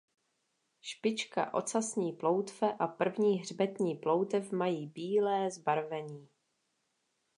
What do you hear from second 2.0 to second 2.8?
ploutve